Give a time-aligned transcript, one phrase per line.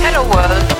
[0.00, 0.76] Hello World.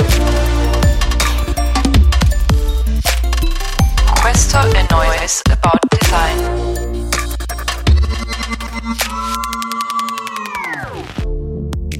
[4.20, 6.38] Questo è Noise About Design.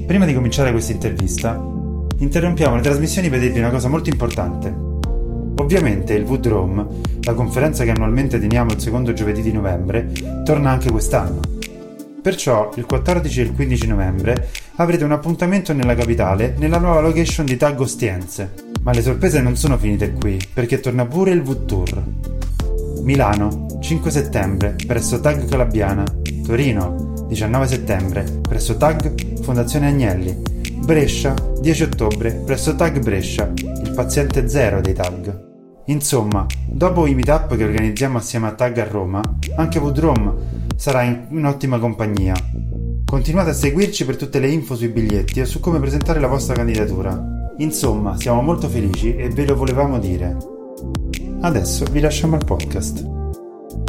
[0.07, 1.61] Prima di cominciare questa intervista,
[2.19, 4.73] interrompiamo le trasmissioni per dirvi una cosa molto importante.
[5.57, 6.87] Ovviamente il Woodrome,
[7.23, 10.09] la conferenza che annualmente teniamo il secondo giovedì di novembre,
[10.45, 11.41] torna anche quest'anno.
[12.23, 17.47] Perciò il 14 e il 15 novembre avrete un appuntamento nella capitale nella nuova location
[17.47, 18.55] di Tag Ostiense.
[18.83, 22.05] Ma le sorprese non sono finite qui, perché torna pure il Wood Tour.
[23.03, 26.05] Milano, 5 settembre, presso Tag Calabiana.
[26.45, 30.43] Torino, 19 settembre, presso Tag Fondazione Agnelli.
[30.77, 35.45] Brescia, 10 ottobre, presso Tag Brescia, il paziente zero dei Tag.
[35.87, 39.21] Insomma, dopo i meetup che organizziamo assieme a Tag a Roma,
[39.57, 40.33] anche Woodrome
[40.77, 42.35] sarà in ottima compagnia.
[43.07, 46.57] Continuate a seguirci per tutte le info sui biglietti e su come presentare la vostra
[46.57, 47.17] candidatura.
[47.59, 50.37] Insomma, siamo molto felici e ve lo volevamo dire.
[51.41, 53.09] Adesso vi lasciamo al podcast.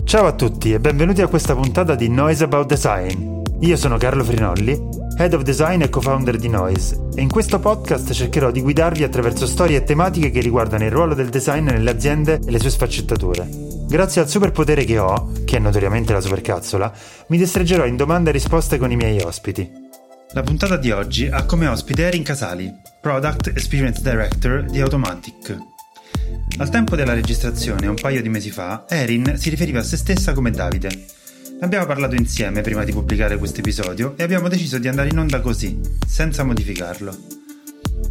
[0.03, 3.41] Ciao a tutti e benvenuti a questa puntata di Noise About Design.
[3.61, 4.80] Io sono Carlo Frinolli,
[5.17, 9.47] Head of Design e co-founder di Noise, e in questo podcast cercherò di guidarvi attraverso
[9.47, 13.66] storie e tematiche che riguardano il ruolo del design nelle aziende e le sue sfaccettature.
[13.88, 16.91] Grazie al superpotere che ho, che è notoriamente la supercazzola,
[17.27, 19.71] mi destreggerò in domande e risposte con i miei ospiti.
[20.33, 25.57] La puntata di oggi ha come ospite Erin Casali, Product Experience Director di Automatic.
[26.57, 30.33] Al tempo della registrazione, un paio di mesi fa, Erin si riferiva a se stessa
[30.33, 30.89] come Davide.
[30.89, 35.17] Ne abbiamo parlato insieme prima di pubblicare questo episodio e abbiamo deciso di andare in
[35.17, 37.16] onda così, senza modificarlo.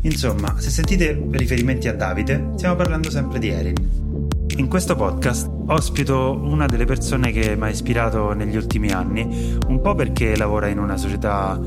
[0.02, 4.25] Insomma, se sentite riferimenti a Davide, stiamo parlando sempre di Erin.
[4.56, 9.80] In questo podcast ospito una delle persone che mi ha ispirato negli ultimi anni, un
[9.82, 11.60] po' perché lavora in una società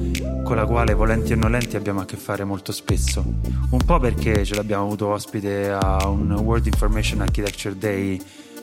[0.43, 3.23] con la quale volenti o nolenti abbiamo a che fare molto spesso,
[3.69, 8.19] un po' perché ce l'abbiamo avuto ospite a un World Information Architecture Day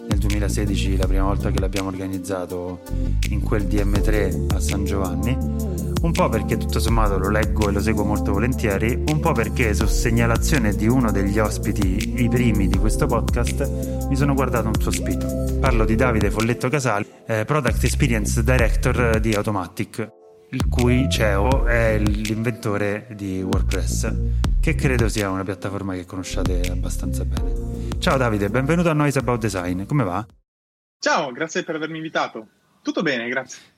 [0.09, 2.81] nel 2016, la prima volta che l'abbiamo organizzato
[3.31, 5.37] in quel DM3 a San Giovanni,
[6.03, 9.75] un po' perché tutto sommato lo leggo e lo seguo molto volentieri, un po' perché
[9.75, 14.81] su segnalazione di uno degli ospiti, i primi di questo podcast, mi sono guardato un
[14.81, 15.27] suo spito.
[15.61, 20.11] Parlo di Davide Folletto Casali, eh, Product Experience Director di Automatic,
[20.51, 24.13] il cui CEO è l'inventore di WordPress,
[24.61, 27.53] che credo sia una piattaforma che conosciate abbastanza bene.
[27.99, 30.27] Ciao Davide, benvenuto a Noise About Design, come va?
[30.99, 32.47] Ciao, grazie per avermi invitato.
[32.83, 33.76] Tutto bene, grazie.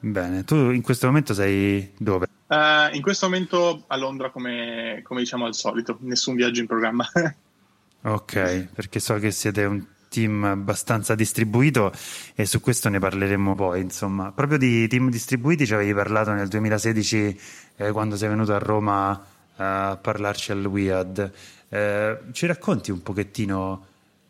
[0.00, 2.26] Bene, tu in questo momento sei dove?
[2.46, 7.06] Uh, in questo momento a Londra, come, come, diciamo al solito, nessun viaggio in programma.
[8.02, 11.92] ok, perché so che siete un team abbastanza distribuito
[12.34, 13.80] e su questo ne parleremo poi.
[13.80, 17.40] Insomma, proprio di team distribuiti ci avevi parlato nel 2016
[17.76, 19.22] eh, quando sei venuto a Roma uh,
[19.56, 21.32] a parlarci al WIAD.
[21.70, 23.87] Eh, ci racconti un pochettino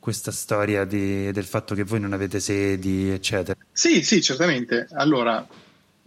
[0.08, 3.58] questa storia di, del fatto che voi non avete sedi, eccetera?
[3.70, 4.88] Sì, sì, certamente.
[4.92, 5.46] Allora,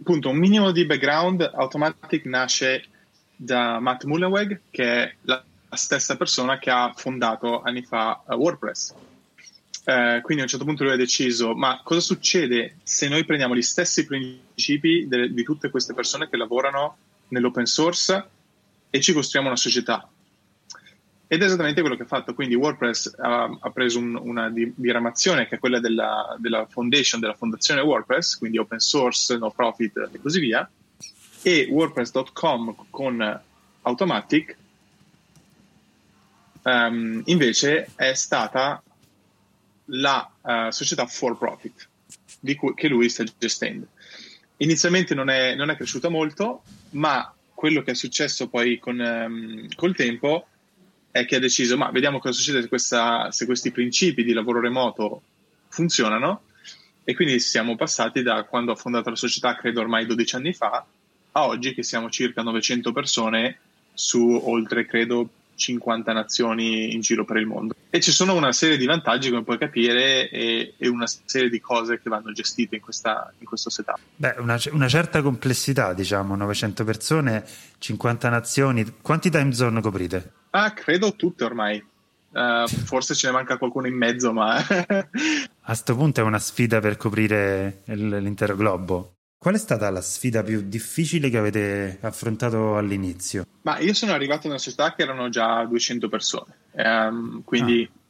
[0.00, 2.84] appunto, un minimo di background, Automatic nasce
[3.36, 8.92] da Matt Mullenweg, che è la stessa persona che ha fondato anni fa uh, WordPress.
[9.84, 13.54] Eh, quindi a un certo punto lui ha deciso, ma cosa succede se noi prendiamo
[13.54, 16.96] gli stessi principi de- di tutte queste persone che lavorano
[17.28, 18.28] nell'open source
[18.90, 20.08] e ci costruiamo una società?
[21.32, 22.34] Ed è esattamente quello che ha fatto.
[22.34, 27.32] Quindi WordPress ha, ha preso un, una diramazione che è quella della, della, foundation, della
[27.32, 30.70] fondazione WordPress, quindi open source, no profit e così via,
[31.40, 33.40] e WordPress.com con
[33.80, 34.56] Automatic
[36.64, 38.82] um, invece è stata
[39.86, 41.88] la uh, società for profit
[42.58, 43.86] cui, che lui sta gestendo.
[44.58, 49.66] Inizialmente non è, non è, cresciuta molto, ma quello che è successo poi con, um,
[49.74, 50.48] col tempo
[51.12, 54.60] è che ha deciso, ma vediamo cosa succede se, questa, se questi principi di lavoro
[54.60, 55.22] remoto
[55.68, 56.42] funzionano.
[57.04, 60.84] E quindi siamo passati da quando ho fondato la società, credo ormai 12 anni fa,
[61.32, 63.58] a oggi che siamo circa 900 persone
[63.92, 67.74] su oltre, credo, 50 nazioni in giro per il mondo.
[67.90, 71.60] E ci sono una serie di vantaggi, come puoi capire, e, e una serie di
[71.60, 73.98] cose che vanno gestite in, questa, in questo setup.
[74.16, 77.44] Beh, una, una, certa complessità, diciamo, 900 persone,
[77.78, 78.94] 50 nazioni.
[79.02, 80.32] Quanti time zone coprite?
[80.54, 81.82] Ah, credo tutte ormai.
[82.32, 84.56] Uh, forse ce ne manca qualcuno in mezzo, ma...
[85.64, 89.14] A questo punto è una sfida per coprire l'intero globo.
[89.38, 93.44] Qual è stata la sfida più difficile che avete affrontato all'inizio?
[93.62, 98.01] Ma io sono arrivato in una società che erano già 200 persone, um, quindi ah.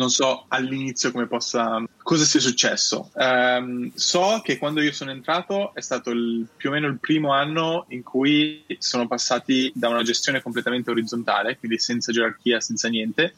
[0.00, 3.10] Non so all'inizio come possa, cosa sia successo.
[3.12, 7.32] Um, so che quando io sono entrato è stato il, più o meno il primo
[7.34, 13.34] anno in cui sono passati da una gestione completamente orizzontale, quindi senza gerarchia, senza niente,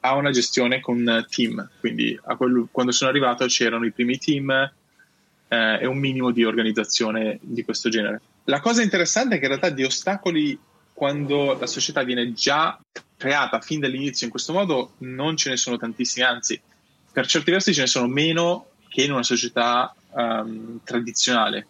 [0.00, 1.68] a una gestione con team.
[1.80, 4.50] Quindi quel, quando sono arrivato c'erano i primi team
[5.48, 8.20] eh, e un minimo di organizzazione di questo genere.
[8.44, 10.56] La cosa interessante è che in realtà di ostacoli
[10.92, 12.78] quando la società viene già
[13.16, 16.60] creata fin dall'inizio in questo modo non ce ne sono tantissimi, anzi
[17.12, 21.66] per certi versi ce ne sono meno che in una società um, tradizionale.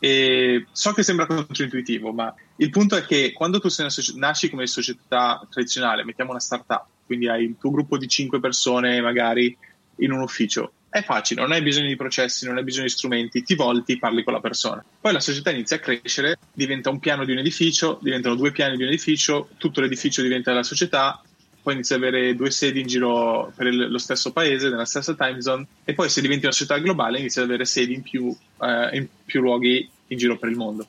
[0.00, 4.66] E so che sembra controintuitivo, ma il punto è che quando tu soci- nasci come
[4.66, 9.56] società tradizionale, mettiamo una startup, quindi hai il tuo gruppo di 5 persone magari
[9.96, 13.42] in un ufficio, è facile, non hai bisogno di processi, non hai bisogno di strumenti,
[13.42, 14.82] ti volti, parli con la persona.
[15.00, 18.76] Poi la società inizia a crescere, diventa un piano di un edificio, diventano due piani
[18.76, 21.22] di un edificio, tutto l'edificio diventa la società,
[21.60, 25.42] poi inizia ad avere due sedi in giro per lo stesso paese, nella stessa time
[25.42, 28.96] zone, e poi se diventi una società globale inizia ad avere sedi in più, eh,
[28.96, 30.86] in più luoghi in giro per il mondo.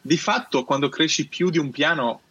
[0.00, 2.22] Di fatto, quando cresci più di un piano,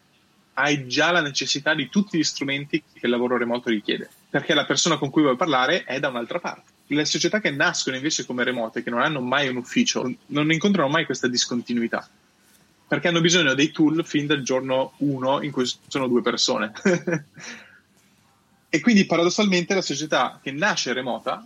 [0.56, 4.66] hai già la necessità di tutti gli strumenti che il lavoro remoto richiede, perché la
[4.66, 8.44] persona con cui vuoi parlare è da un'altra parte le società che nascono invece come
[8.44, 12.08] remote, che non hanno mai un ufficio, non incontrano mai questa discontinuità,
[12.88, 16.74] perché hanno bisogno dei tool fin dal giorno 1 in cui sono due persone.
[18.70, 21.46] e quindi paradossalmente la società che nasce remota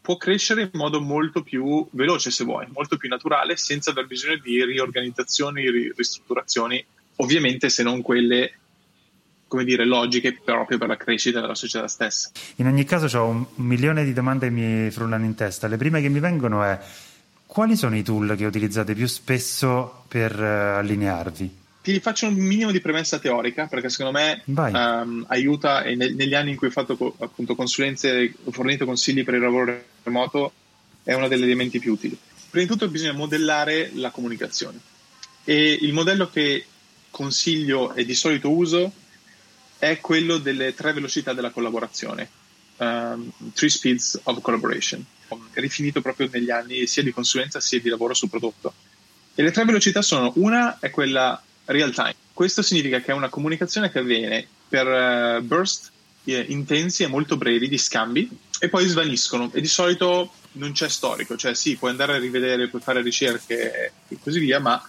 [0.00, 4.38] può crescere in modo molto più veloce, se vuoi, molto più naturale, senza aver bisogno
[4.38, 6.82] di riorganizzazioni, ristrutturazioni,
[7.16, 8.52] ovviamente se non quelle
[9.48, 12.30] come dire, logiche proprio per la crescita della società stessa.
[12.56, 15.66] In ogni caso ho un milione di domande che mi frullano in testa.
[15.66, 16.78] Le prime che mi vengono è
[17.46, 21.56] quali sono i tool che utilizzate più spesso per uh, allinearvi?
[21.80, 26.34] Ti faccio un minimo di premessa teorica perché secondo me um, aiuta e ne- negli
[26.34, 30.52] anni in cui ho fatto appunto consulenze, ho fornito consigli per il lavoro remoto,
[31.02, 32.18] è uno degli elementi più utili.
[32.50, 34.78] Prima di tutto bisogna modellare la comunicazione
[35.44, 36.66] e il modello che
[37.10, 38.92] consiglio e di solito uso
[39.78, 42.28] è quello delle tre velocità della collaborazione,
[42.78, 45.04] um, Three Speeds of Collaboration,
[45.54, 48.74] rifinito proprio negli anni sia di consulenza sia di lavoro sul prodotto.
[49.34, 53.28] E le tre velocità sono, una è quella real time, questo significa che è una
[53.28, 55.92] comunicazione che avviene per uh, burst
[56.24, 58.28] eh, intensi e molto brevi di scambi
[58.58, 62.68] e poi svaniscono e di solito non c'è storico, cioè sì, puoi andare a rivedere,
[62.68, 64.82] puoi fare ricerche e così via, ma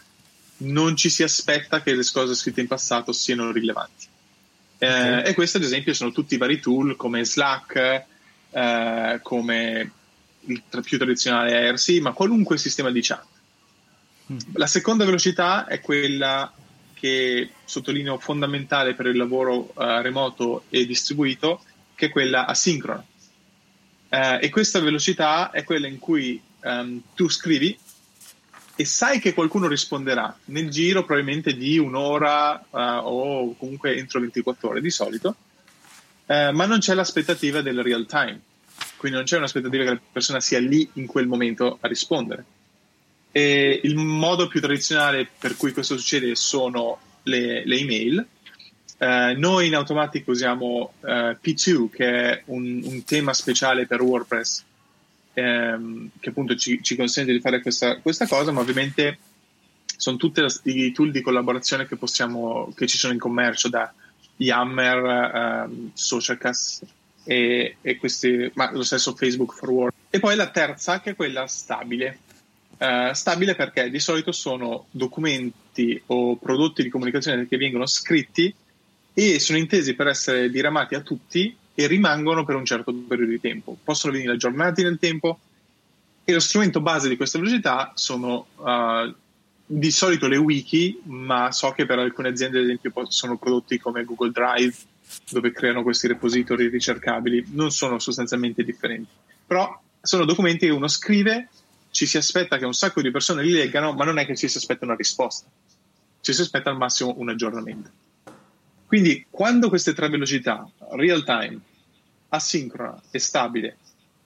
[0.58, 4.08] non ci si aspetta che le cose scritte in passato siano rilevanti.
[4.80, 8.06] Eh, E questi, ad esempio, sono tutti i vari tool come Slack,
[8.52, 9.92] eh, come
[10.42, 13.26] il più tradizionale IRC, ma qualunque sistema di chat.
[14.32, 14.38] Mm.
[14.54, 16.52] La seconda velocità è quella
[16.94, 21.64] che sottolineo fondamentale per il lavoro uh, remoto e distribuito,
[21.96, 23.04] che è quella asincrona.
[24.10, 27.78] Uh, e questa velocità è quella in cui um, tu scrivi
[28.80, 34.70] e sai che qualcuno risponderà nel giro probabilmente di un'ora uh, o comunque entro 24
[34.70, 35.36] ore di solito,
[36.28, 38.40] uh, ma non c'è l'aspettativa del real time,
[38.96, 42.46] quindi non c'è un'aspettativa che la persona sia lì in quel momento a rispondere.
[43.34, 48.26] E il modo più tradizionale per cui questo succede sono le, le email.
[48.98, 54.68] Uh, noi in automatico usiamo P2, che è un, un tema speciale per WordPress
[55.34, 59.18] ehm, che appunto ci, ci, consente di fare questa, questa cosa, ma ovviamente
[59.98, 63.94] sono tutti i tool di collaborazione che, possiamo, che ci sono in commercio da
[64.38, 66.86] Yammer, ehm, Socialcast
[67.24, 69.94] e, e questi, ma lo stesso Facebook Forward.
[70.10, 72.20] E poi la terza che è quella stabile.
[72.80, 78.56] Uh, stabile perché di solito sono documenti o prodotti di comunicazione che vengono scritti
[79.14, 83.40] e sono intesi per essere diramati a tutti e rimangono per un certo periodo di
[83.40, 83.78] tempo.
[83.82, 85.40] Possono venire aggiornati nel tempo
[86.26, 89.14] e lo strumento base di questa velocità sono uh,
[89.66, 94.04] di solito le wiki, ma so che per alcune aziende, ad esempio, sono prodotti come
[94.04, 94.76] Google Drive,
[95.30, 99.12] dove creano questi repository ricercabili, non sono sostanzialmente differenti.
[99.48, 101.48] Però sono documenti che uno scrive,
[101.92, 104.50] ci si aspetta che un sacco di persone li leggano, ma non è che ci
[104.50, 105.48] si aspetta una risposta.
[106.20, 107.90] Ci si aspetta al massimo un aggiornamento.
[108.86, 111.60] Quindi, quando queste tre velocità, real time,
[112.30, 113.78] asincrona e stabile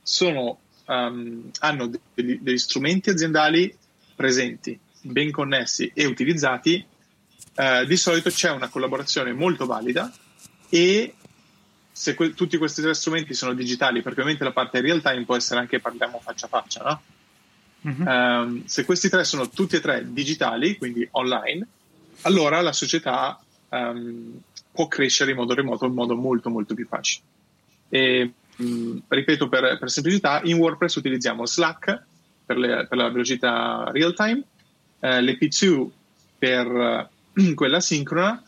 [0.01, 3.75] sono, um, hanno degli, degli, strumenti aziendali
[4.15, 6.85] presenti, ben connessi e utilizzati,
[7.55, 10.11] uh, di solito c'è una collaborazione molto valida
[10.69, 11.15] e
[11.91, 15.35] se que- tutti questi tre strumenti sono digitali, perché ovviamente la parte real time può
[15.35, 17.01] essere anche parliamo faccia a faccia, no?
[17.85, 18.07] Mm-hmm.
[18.07, 21.67] Um, se questi tre sono tutti e tre digitali, quindi online,
[22.21, 24.39] allora la società um,
[24.71, 27.25] può crescere in modo remoto in modo molto molto più facile.
[27.93, 32.03] E mh, ripeto per, per, semplicità, in WordPress utilizziamo Slack
[32.43, 34.43] per, le, per la velocità real time,
[34.99, 35.87] eh, l'EP2
[36.39, 38.41] per eh, quella sincrona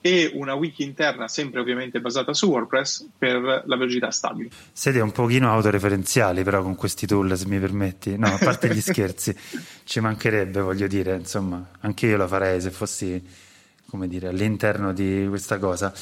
[0.00, 4.50] e una wiki interna, sempre ovviamente basata su WordPress, per la velocità stabile.
[4.72, 8.16] Siete un pochino autoreferenziali però con questi tool, se mi permetti.
[8.16, 9.34] No, a parte gli scherzi,
[9.82, 13.20] ci mancherebbe, voglio dire, insomma, anche io la farei se fossi,
[13.86, 15.92] come dire, all'interno di questa cosa.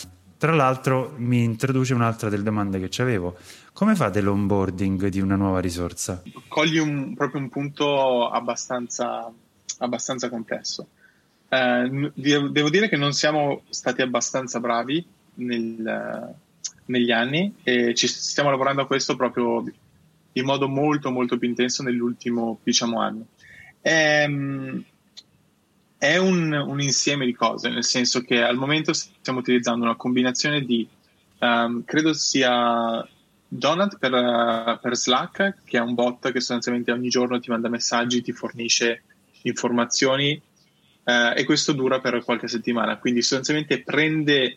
[0.41, 3.37] Tra l'altro mi introduce un'altra delle domande che avevo.
[3.75, 6.23] Come fate l'onboarding di una nuova risorsa?
[6.49, 9.31] Cogli un, proprio un punto abbastanza,
[9.79, 10.89] abbastanza complesso
[11.51, 15.05] eh, devo dire che non siamo stati abbastanza bravi
[15.35, 16.35] nel,
[16.87, 19.65] negli anni e ci stiamo lavorando a questo proprio
[20.35, 23.27] in modo molto molto più intenso nell'ultimo diciamo anno.
[23.81, 24.85] Ehm,
[26.01, 30.65] è un, un, insieme di cose, nel senso che al momento stiamo utilizzando una combinazione
[30.65, 30.89] di,
[31.41, 33.07] um, credo sia
[33.47, 38.23] Donut per, per, Slack, che è un bot che sostanzialmente ogni giorno ti manda messaggi,
[38.23, 39.03] ti fornisce
[39.43, 40.41] informazioni
[41.05, 44.57] eh, e questo dura per qualche settimana, quindi sostanzialmente prende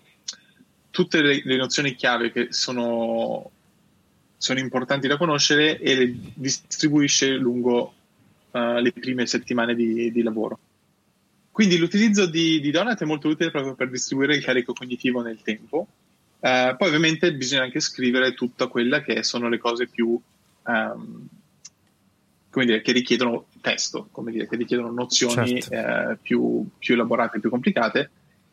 [0.91, 3.51] tutte le, le nozioni chiave che sono,
[4.37, 7.93] sono, importanti da conoscere e le distribuisce lungo
[8.51, 10.57] uh, le prime settimane di, di, lavoro.
[11.53, 15.39] Quindi l'utilizzo di, di, Donut è molto utile proprio per distribuire il carico cognitivo nel
[15.43, 15.87] tempo.
[16.39, 20.19] Uh, poi ovviamente bisogna anche scrivere tutta quella che sono le cose più
[20.63, 21.27] um,
[22.49, 26.11] come dire, che richiedono testo, come dire, che richiedono nozioni certo.
[26.11, 28.09] eh, più, più, elaborate, più complicate.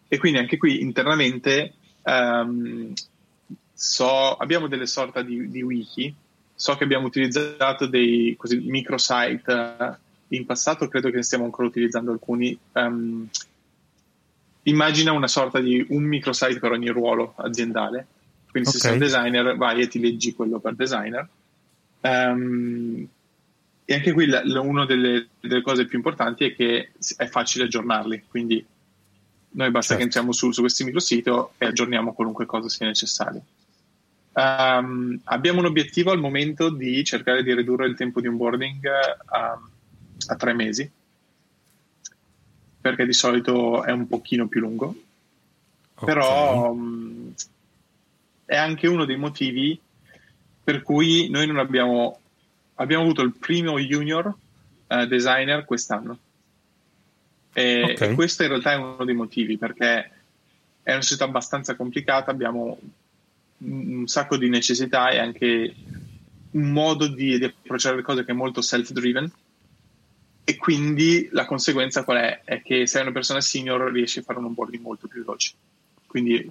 [0.06, 2.92] E quindi anche qui internamente um,
[3.72, 6.14] so, abbiamo delle sorte di, di, wiki.
[6.54, 9.98] So che abbiamo utilizzato dei così, microsite
[10.30, 12.58] in passato, credo che ne stiamo ancora utilizzando alcuni.
[12.72, 13.28] Um,
[14.64, 18.06] immagina una sorta di un microsite per ogni ruolo aziendale.
[18.50, 18.80] Quindi okay.
[18.80, 21.28] se sei un designer vai e ti leggi quello per designer.
[22.00, 23.08] Um,
[23.84, 28.64] e anche qui una delle, delle, cose più importanti è che è facile aggiornarli, quindi
[29.52, 29.96] noi basta certo.
[29.96, 33.42] che entriamo su, su questo microsito e aggiorniamo qualunque cosa sia necessario.
[34.32, 38.86] Um, abbiamo un obiettivo al momento di cercare di ridurre il tempo di onboarding
[39.26, 39.60] a,
[40.26, 40.90] a tre mesi,
[42.80, 44.94] perché di solito è un pochino più lungo,
[45.94, 46.14] okay.
[46.14, 47.32] però um,
[48.44, 49.78] è anche uno dei motivi
[50.62, 52.18] per cui noi non abbiamo
[52.80, 54.34] abbiamo avuto il primo junior
[54.86, 56.18] uh, designer quest'anno.
[57.52, 58.10] E, okay.
[58.10, 60.10] e, questo in realtà è uno dei motivi perché
[60.82, 62.78] è una società abbastanza complicata, abbiamo
[63.58, 65.74] un sacco di necessità e anche
[66.52, 69.30] un modo di, di approcciare le cose che è molto self-driven
[70.44, 72.40] e quindi la conseguenza qual è?
[72.44, 75.52] È che se hai una persona senior riesci a fare un onboarding molto più veloce.
[76.06, 76.50] Quindi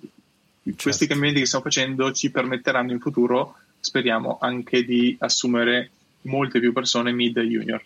[0.63, 0.84] certo.
[0.84, 5.91] questi cambiamenti che stiamo facendo ci permetteranno in futuro, speriamo, anche di assumere
[6.24, 7.84] molte più persone mid e junior.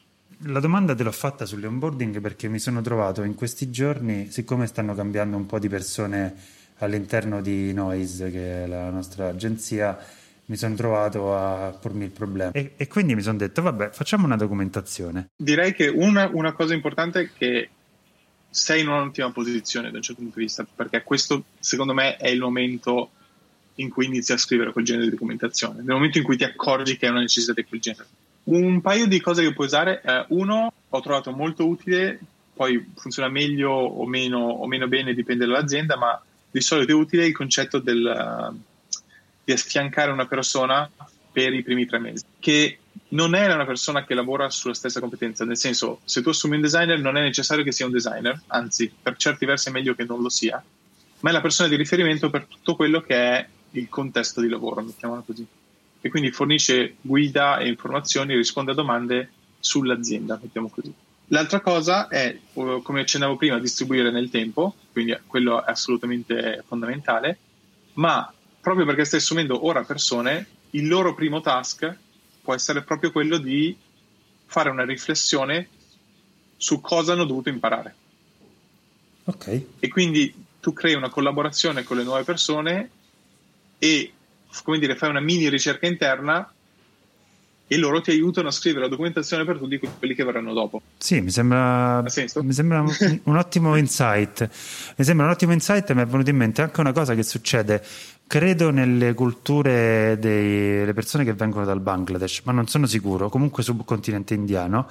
[0.48, 4.68] La domanda te l'ho fatta sulle onboarding perché mi sono trovato in questi giorni, siccome
[4.68, 6.36] stanno cambiando un po' di persone
[6.80, 9.98] all'interno di Noise, che è la nostra agenzia,
[10.46, 12.52] mi sono trovato a pormi il problema.
[12.52, 15.30] E, e quindi mi sono detto, vabbè, facciamo una documentazione.
[15.36, 17.70] Direi che una, una cosa importante è che
[18.50, 22.30] sei in un'ottima posizione da un certo punto di vista, perché questo secondo me è
[22.30, 23.12] il momento
[23.76, 26.98] in cui inizi a scrivere quel genere di documentazione, nel momento in cui ti accorgi
[26.98, 28.08] che hai una necessità di quel genere.
[28.44, 30.02] Un paio di cose che puoi usare.
[30.04, 32.20] Eh, uno, ho trovato molto utile,
[32.54, 36.22] poi funziona meglio o meno, o meno bene, dipende dall'azienda, ma
[36.52, 38.73] di solito è utile il concetto del, uh,
[39.44, 40.90] di affiancare una persona
[41.32, 42.78] per i primi tre mesi, che
[43.10, 46.62] non è una persona che lavora sulla stessa competenza, nel senso, se tu assumi un
[46.62, 50.04] designer non è necessario che sia un designer, anzi, per certi versi è meglio che
[50.04, 50.64] non lo sia,
[51.20, 54.82] ma è la persona di riferimento per tutto quello che è il contesto di lavoro,
[54.82, 55.46] mettiamola così
[56.06, 59.32] e quindi fornisce guida e informazioni, risponde a domande
[59.62, 60.94] sull'azienda, mettiamo così.
[61.28, 67.38] L'altra cosa è, come accennavo prima, distribuire nel tempo, quindi quello è assolutamente fondamentale,
[67.94, 68.32] ma
[68.64, 71.98] proprio perché stai assumendo ora persone, il loro primo task
[72.42, 73.76] può essere proprio quello di
[74.46, 75.68] fare una riflessione
[76.56, 77.96] su cosa hanno dovuto imparare.
[79.26, 79.62] Ok.
[79.80, 82.90] E quindi tu crei una collaborazione con le nuove persone
[83.80, 84.14] e
[84.64, 86.50] come dire, fai una mini ricerca interna
[87.68, 90.82] e loro ti aiutano a scrivere la documentazione per tutti quelli che verranno dopo.
[90.98, 92.90] Sì, mi sembra, mi sembra un,
[93.24, 94.50] un, ottimo insight.
[94.96, 97.24] Mi sembra un ottimo insight e mi è venuto in mente anche una cosa che
[97.24, 97.84] succede,
[98.28, 103.84] credo, nelle culture delle persone che vengono dal Bangladesh, ma non sono sicuro, comunque sul
[103.86, 104.88] continente indiano.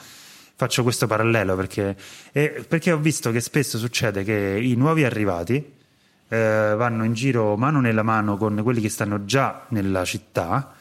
[0.55, 1.97] Faccio questo parallelo perché,
[2.33, 5.55] eh, perché ho visto che spesso succede che i nuovi arrivati
[6.29, 10.77] eh, vanno in giro mano nella mano con quelli che stanno già nella città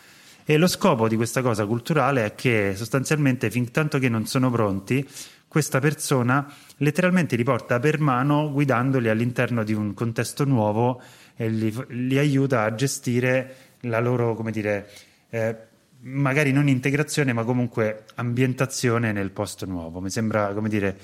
[0.52, 4.52] E lo scopo di questa cosa culturale è che sostanzialmente, fin tanto che non sono
[4.52, 5.08] pronti,
[5.48, 6.46] questa persona
[6.80, 11.02] letteralmente li porta per mano guidandoli all'interno di un contesto nuovo
[11.38, 14.90] e li, li aiuta a gestire la loro, come dire,
[15.30, 15.56] eh,
[16.02, 20.02] magari non integrazione, ma comunque ambientazione nel posto nuovo.
[20.02, 20.98] Mi sembra, come dire,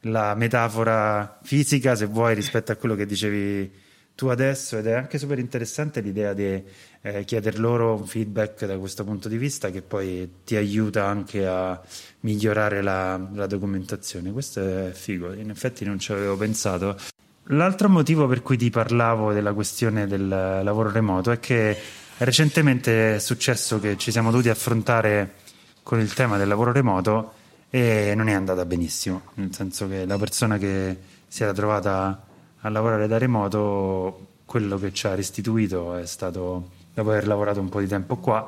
[0.00, 5.16] la metafora fisica, se vuoi, rispetto a quello che dicevi tu adesso ed è anche
[5.16, 6.62] super interessante l'idea di
[7.02, 11.46] eh, chieder loro un feedback da questo punto di vista che poi ti aiuta anche
[11.46, 11.80] a
[12.20, 14.32] migliorare la, la documentazione.
[14.32, 16.96] Questo è figo, in effetti non ci avevo pensato.
[17.44, 21.76] L'altro motivo per cui ti parlavo della questione del lavoro remoto è che
[22.18, 25.34] recentemente è successo che ci siamo dovuti affrontare
[25.82, 27.32] con il tema del lavoro remoto
[27.70, 32.24] e non è andata benissimo, nel senso che la persona che si era trovata
[32.60, 37.68] a lavorare da remoto, quello che ci ha restituito è stato, dopo aver lavorato un
[37.68, 38.46] po' di tempo qua,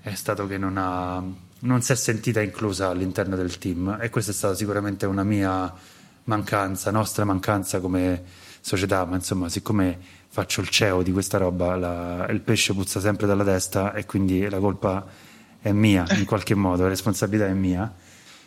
[0.00, 1.22] è stato che non, ha,
[1.60, 3.98] non si è sentita inclusa all'interno del team.
[4.00, 5.72] E questa è stata sicuramente una mia
[6.24, 8.22] mancanza, nostra mancanza come
[8.60, 13.26] società, ma insomma siccome faccio il CEO di questa roba, la, il pesce puzza sempre
[13.26, 15.06] dalla testa e quindi la colpa
[15.60, 17.92] è mia in qualche modo, la responsabilità è mia.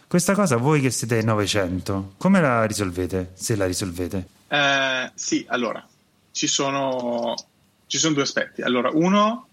[0.08, 4.28] Questa cosa voi che siete 900, come la risolvete, se la risolvete?
[4.48, 5.86] Eh, sì, allora,
[6.32, 7.36] ci sono,
[7.90, 8.62] ci sono due aspetti.
[8.62, 9.48] Allora, uno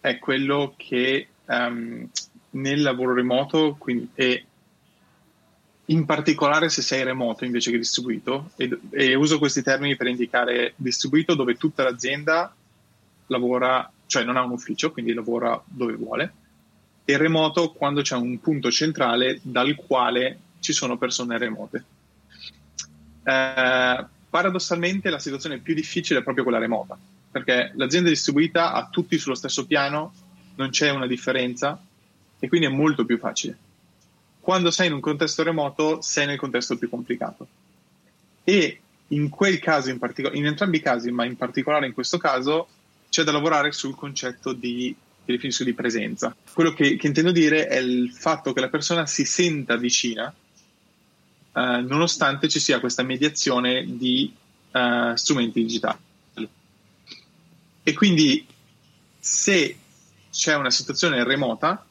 [0.00, 2.08] è quello che um,
[2.50, 4.44] nel lavoro remoto, quindi, e
[5.86, 10.74] in particolare se sei remoto invece che distribuito, e, e, uso questi termini per indicare
[10.76, 12.54] distribuito dove tutta l'azienda
[13.26, 16.32] lavora, cioè non ha un ufficio, quindi lavora dove vuole,
[17.04, 21.84] e remoto quando c'è un punto centrale dal quale ci sono persone remote.
[23.24, 26.96] Eh, paradossalmente la situazione più difficile è proprio quella remota,
[27.34, 30.14] perché l'azienda distribuita ha tutti sullo stesso piano,
[30.54, 31.84] non c'è una differenza
[32.38, 33.58] e quindi è molto più facile.
[34.38, 37.48] Quando sei in un contesto remoto sei nel contesto più complicato.
[38.44, 42.18] E in quel caso in particolare, in entrambi i casi, ma in particolare in questo
[42.18, 42.68] caso,
[43.08, 44.94] c'è da lavorare sul concetto di
[45.24, 46.36] di presenza.
[46.52, 51.80] Quello che, che, intendo dire è il fatto che la persona si senta vicina, eh,
[51.80, 54.32] nonostante ci sia questa mediazione di
[54.70, 55.98] eh, strumenti digitali.
[57.84, 58.44] E quindi
[59.20, 59.76] se
[60.32, 61.86] c'è una situazione remota,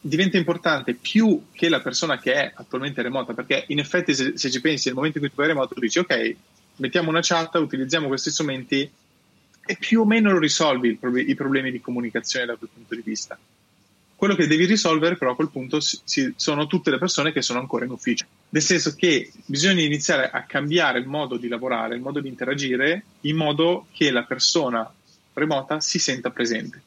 [0.00, 4.50] diventa importante più che la persona che è attualmente remota, perché in effetti se, se
[4.50, 6.36] ci pensi nel momento in cui tu vai remoto, dici ok,
[6.76, 8.90] mettiamo una chat, utilizziamo questi strumenti
[9.68, 13.38] e più o meno lo risolvi i problemi di comunicazione da quel punto di vista.
[14.14, 17.58] Quello che devi risolvere però a quel punto si, sono tutte le persone che sono
[17.58, 22.00] ancora in ufficio, nel senso che bisogna iniziare a cambiare il modo di lavorare, il
[22.00, 24.90] modo di interagire, in modo che la persona
[25.40, 26.82] remota si senta presente.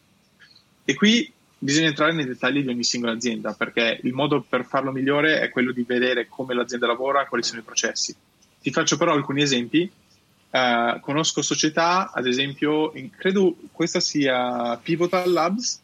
[0.83, 4.91] E qui bisogna entrare nei dettagli di ogni singola azienda, perché il modo per farlo
[4.91, 8.15] migliore è quello di vedere come l'azienda lavora, quali sono i processi.
[8.61, 9.91] Ti faccio però alcuni esempi
[10.51, 15.79] Uh, conosco società, ad esempio, in, credo questa sia Pivotal Labs,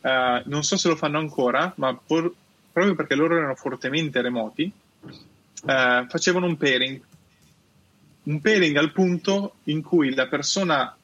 [0.00, 2.34] uh, non so se lo fanno ancora, ma por,
[2.72, 4.68] proprio perché loro erano fortemente remoti,
[5.04, 7.00] uh, facevano un pairing.
[8.24, 10.96] Un pairing al punto in cui la persona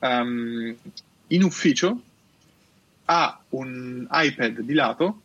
[0.00, 0.76] um,
[1.28, 2.02] in ufficio
[3.06, 5.22] ha un iPad di lato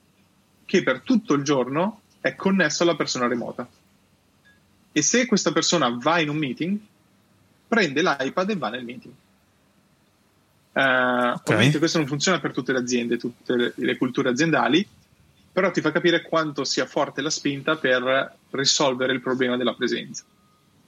[0.66, 3.68] che per tutto il giorno è connesso alla persona remota.
[4.92, 6.80] E se questa persona va in un meeting,
[7.68, 9.14] prende l'iPad e va nel meeting.
[10.72, 11.40] Uh, okay.
[11.44, 14.86] Ovviamente questo non funziona per tutte le aziende, tutte le, le, culture aziendali,
[15.52, 20.24] però ti fa capire quanto sia forte la spinta per risolvere il problema della presenza.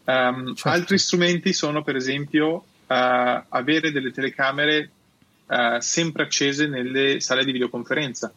[0.05, 0.69] Um, certo.
[0.69, 4.91] Altri strumenti sono, per esempio, uh, avere delle telecamere
[5.47, 8.33] uh, sempre accese nelle sale di videoconferenza.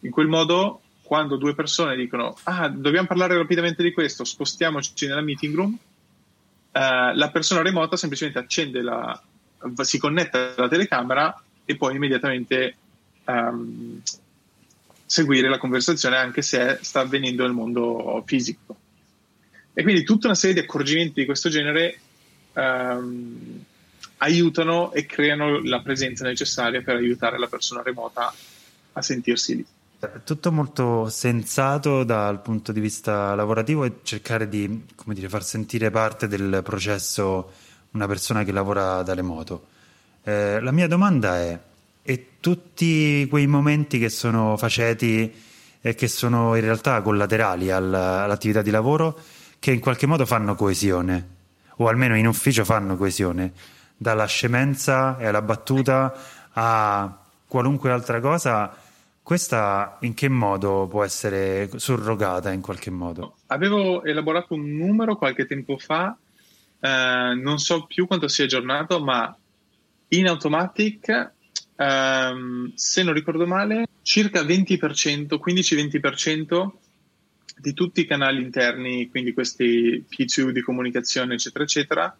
[0.00, 5.20] In quel modo, quando due persone dicono: Ah, dobbiamo parlare rapidamente di questo, spostiamoci nella
[5.20, 5.78] meeting room
[6.72, 9.20] eh, la persona remota semplicemente accende la,
[9.82, 12.76] si connette alla telecamera e può immediatamente
[13.24, 14.00] um,
[15.04, 18.76] seguire la conversazione anche se sta avvenendo nel mondo fisico.
[19.72, 21.98] E quindi tutta una serie di accorgimenti di questo genere
[22.52, 23.64] um,
[24.22, 28.32] aiutano e creano la presenza necessaria per aiutare la persona remota
[28.92, 29.66] a sentirsi lì.
[30.24, 36.26] Tutto molto sensato dal punto di vista lavorativo e cercare di dire, far sentire parte
[36.26, 37.52] del processo
[37.90, 39.66] una persona che lavora da remoto.
[40.22, 41.58] Eh, la mia domanda è,
[42.02, 45.32] e tutti quei momenti che sono faceti
[45.82, 49.18] e che sono in realtà collaterali all'attività di lavoro,
[49.58, 51.28] che in qualche modo fanno coesione,
[51.76, 53.52] o almeno in ufficio fanno coesione,
[54.00, 56.14] dalla scemenza e alla battuta
[56.52, 58.74] a qualunque altra cosa,
[59.22, 63.36] questa in che modo può essere surrogata in qualche modo?
[63.48, 66.16] Avevo elaborato un numero qualche tempo fa,
[66.80, 69.36] eh, non so più quanto sia aggiornato, ma
[70.08, 71.32] in Automatic,
[71.76, 76.70] ehm, se non ricordo male, circa 20%, 15-20%
[77.58, 82.16] di tutti i canali interni, quindi questi P2 di comunicazione, eccetera, eccetera,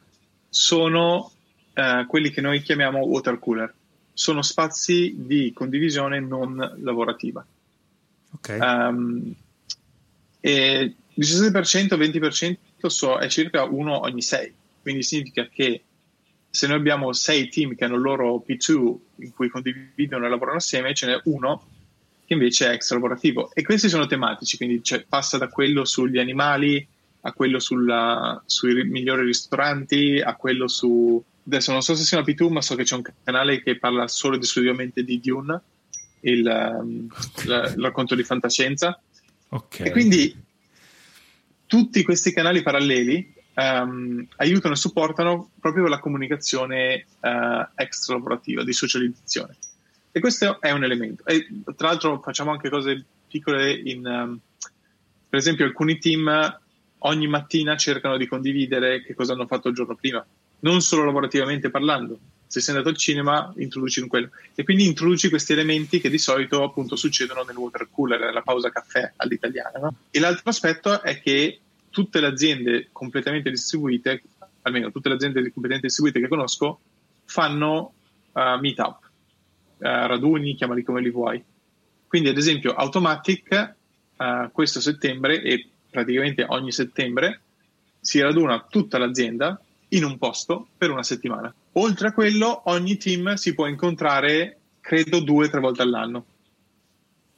[0.51, 1.33] sono
[1.81, 3.73] eh, quelli che noi chiamiamo water cooler.
[4.13, 7.45] Sono spazi di condivisione non lavorativa.
[8.33, 8.59] Ok.
[8.61, 9.35] Um,
[10.41, 14.53] e 17%, 20% so, è circa uno ogni sei.
[14.83, 15.83] Quindi significa che
[16.51, 20.59] se noi abbiamo sei team che hanno il loro P2 in cui condividono e lavorano
[20.59, 21.67] assieme, ce n'è uno
[22.27, 23.51] che invece è extra lavorativo.
[23.55, 26.87] E questi sono tematici, quindi cioè, passa da quello sugli animali
[27.23, 31.23] a quello sulla, sui migliori ristoranti, a quello su...
[31.51, 34.07] Adesso non so se sia una P2, ma so che c'è un canale che parla
[34.07, 35.61] solo ed esclusivamente di Dune,
[36.21, 37.09] il, um,
[37.43, 39.01] il racconto di fantascienza.
[39.49, 39.89] Okay.
[39.89, 40.33] E quindi
[41.67, 48.73] tutti questi canali paralleli um, aiutano e supportano proprio la comunicazione uh, extra lavorativa, di
[48.73, 49.57] socializzazione.
[50.13, 51.25] E questo è un elemento.
[51.27, 54.07] E, tra l'altro facciamo anche cose piccole in...
[54.07, 54.41] Um,
[55.29, 56.59] per esempio alcuni team
[56.99, 60.25] ogni mattina cercano di condividere che cosa hanno fatto il giorno prima,
[60.61, 62.19] non solo lavorativamente parlando.
[62.47, 64.31] Se sei andato al cinema, introduci in quello.
[64.55, 68.71] E quindi introduci questi elementi che di solito appunto succedono nel water cooler, nella pausa
[68.71, 69.79] caffè all'italiana.
[69.79, 69.95] No?
[70.11, 74.23] E l'altro aspetto è che tutte le aziende completamente distribuite,
[74.63, 76.81] almeno tutte le aziende completamente distribuite che conosco,
[77.25, 77.93] fanno
[78.33, 78.99] uh, meetup,
[79.79, 81.43] uh, raduni, chiamali come li vuoi.
[82.09, 83.75] Quindi, ad esempio, Automatic
[84.17, 87.43] uh, questo settembre e praticamente ogni settembre
[88.01, 91.53] si raduna tutta l'azienda in un posto per una settimana.
[91.73, 96.25] Oltre a quello, ogni team si può incontrare, credo, due o tre volte all'anno.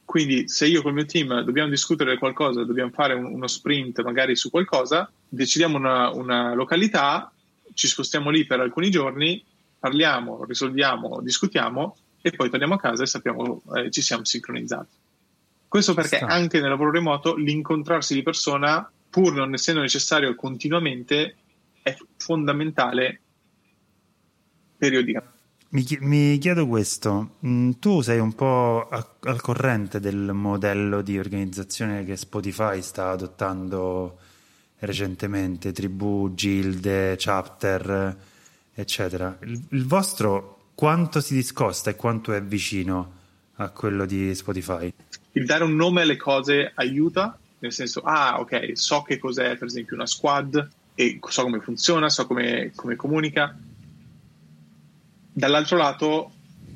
[0.05, 4.35] Quindi, se io col mio team dobbiamo discutere qualcosa, dobbiamo fare un, uno sprint magari
[4.35, 7.31] su qualcosa, decidiamo una, una località,
[7.73, 9.43] ci spostiamo lì per alcuni giorni,
[9.79, 14.95] parliamo, risolviamo, discutiamo e poi torniamo a casa e sappiamo, eh, ci siamo sincronizzati.
[15.67, 21.37] Questo perché anche nel lavoro remoto l'incontrarsi di persona, pur non essendo necessario continuamente,
[21.83, 23.21] è fondamentale
[24.77, 25.31] periodicamente.
[25.69, 32.05] Mi, mi chiedo questo, mm, tu sei un po' al corrente del modello di organizzazione
[32.05, 34.19] che Spotify sta adottando
[34.79, 38.17] recentemente, tribù, gilde, chapter,
[38.73, 39.37] eccetera.
[39.41, 43.21] Il, il vostro quanto si discosta e quanto è vicino
[43.55, 44.93] a quello di Spotify?
[45.33, 49.67] il dare un nome alle cose aiuta, nel senso, ah, ok, so che cos'è per
[49.67, 53.57] esempio una squad e so come funziona, so come, come comunica.
[55.31, 56.31] Dall'altro lato,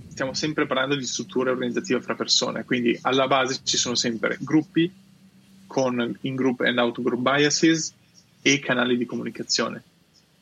[0.07, 4.91] stiamo sempre parlando di strutture organizzative fra persone, quindi alla base ci sono sempre gruppi
[5.67, 7.93] con in-group and out-group biases
[8.41, 9.83] e canali di comunicazione.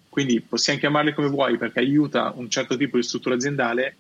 [0.07, 3.97] Quindi possiamo chiamarli come vuoi perché aiuta un certo tipo di struttura aziendale,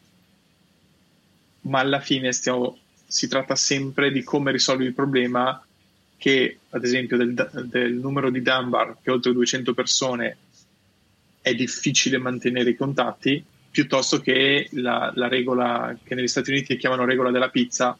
[1.61, 5.64] ma alla fine stiamo si tratta sempre di come risolvi il problema
[6.17, 7.33] che, ad esempio, del,
[7.65, 10.37] del numero di Dunbar, che oltre 200 persone
[11.41, 17.05] è difficile mantenere i contatti, piuttosto che la, la, regola che negli Stati Uniti chiamano
[17.05, 17.97] regola della pizza,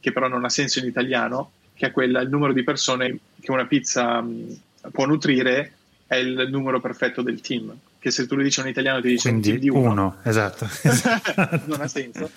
[0.00, 3.50] che però non ha senso in italiano, che è quella, il numero di persone che
[3.50, 5.72] una pizza mh, può nutrire
[6.06, 7.74] è il numero perfetto del team.
[7.98, 9.90] Che se tu lo dici in italiano ti dice Quindi un team di uno.
[9.90, 10.68] uno esatto.
[11.66, 12.30] non ha senso.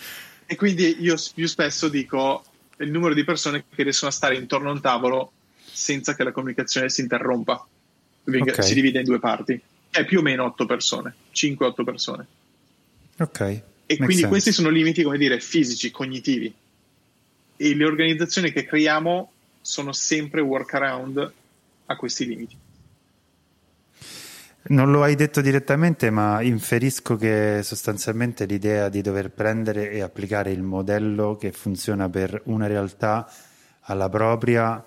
[0.45, 2.45] E quindi io più spesso dico
[2.78, 5.32] il numero di persone che riescono a stare intorno a un tavolo
[5.63, 7.66] senza che la comunicazione si interrompa.
[8.26, 8.63] Okay.
[8.63, 9.60] Si divide in due parti.
[9.90, 12.28] È più o meno 8 persone, 5-8 persone.
[13.20, 13.40] Ok.
[13.40, 14.28] E Make quindi sense.
[14.28, 16.54] questi sono limiti, come dire, fisici, cognitivi.
[17.56, 21.34] E le organizzazioni che creiamo sono sempre workaround
[21.86, 22.58] a questi limiti.
[24.69, 30.51] Non lo hai detto direttamente, ma inferisco che sostanzialmente l'idea di dover prendere e applicare
[30.51, 33.32] il modello che funziona per una realtà
[33.82, 34.86] alla propria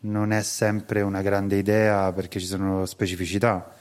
[0.00, 3.72] non è sempre una grande idea perché ci sono specificità.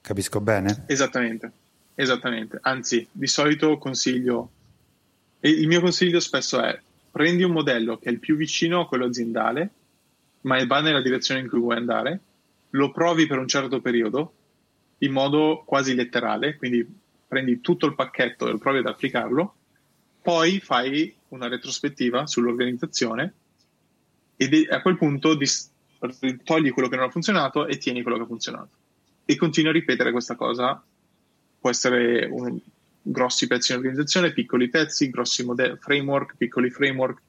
[0.00, 0.84] Capisco bene?
[0.86, 1.52] Esattamente,
[1.94, 2.58] esattamente.
[2.62, 4.50] Anzi, di solito consiglio,
[5.40, 6.78] il mio consiglio spesso è
[7.12, 9.70] prendi un modello che è il più vicino a quello aziendale,
[10.42, 12.20] ma va nella direzione in cui vuoi andare
[12.74, 14.34] lo provi per un certo periodo
[14.98, 16.86] in modo quasi letterale, quindi
[17.26, 19.54] prendi tutto il pacchetto e lo provi ad applicarlo,
[20.22, 23.34] poi fai una retrospettiva sull'organizzazione
[24.36, 25.70] e a quel punto dis-
[26.44, 28.70] togli quello che non ha funzionato e tieni quello che ha funzionato.
[29.24, 30.82] E continui a ripetere questa cosa.
[31.58, 32.58] Può essere un,
[33.06, 37.22] grossi pezzi in organizzazione, piccoli pezzi, grossi modelli, framework, piccoli framework,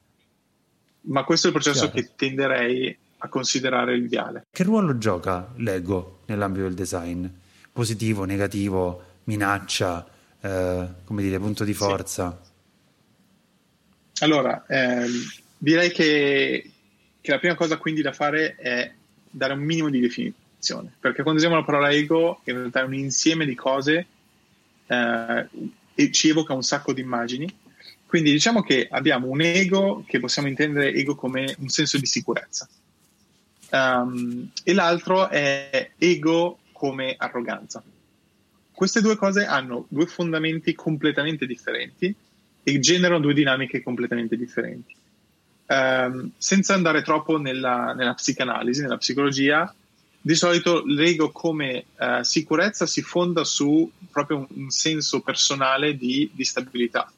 [1.02, 1.94] ma questo è il processo Chiaro.
[1.94, 4.46] che tenderei a considerare l'ideale.
[4.50, 7.26] Che ruolo gioca l'ego nell'ambito del design?
[7.72, 10.06] Positivo, negativo, minaccia,
[10.40, 12.40] eh, come dire, punto di forza?
[14.12, 14.24] Sì.
[14.24, 15.12] Allora, ehm,
[15.58, 16.70] direi che,
[17.20, 18.90] che la prima cosa quindi da fare è
[19.30, 22.94] dare un minimo di definizione, perché quando usiamo la parola ego in realtà è un
[22.94, 24.06] insieme di cose
[24.86, 25.48] eh,
[25.94, 27.54] e ci evoca un sacco di immagini.
[28.06, 32.68] Quindi diciamo che abbiamo un ego che possiamo intendere ego come un senso di sicurezza.
[33.70, 37.82] Um, e l'altro è ego come arroganza.
[38.70, 42.14] Queste due cose hanno due fondamenti completamente differenti
[42.62, 44.94] e generano due dinamiche completamente differenti.
[45.66, 49.74] Um, senza andare troppo nella, nella, psicanalisi, nella psicologia,
[50.20, 56.28] di solito l'ego come uh, sicurezza si fonda su proprio un, un senso personale di,
[56.34, 57.10] di stabilità,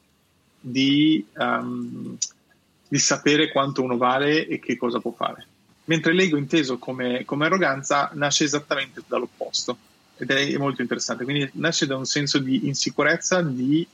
[0.59, 2.15] di, um,
[2.87, 5.47] di, sapere quanto uno vale e che cosa può fare.
[5.89, 9.75] Mentre l'ego inteso come, come arroganza nasce esattamente dall'opposto
[10.17, 11.23] ed è molto interessante.
[11.23, 13.87] Quindi nasce da un senso di insicurezza, di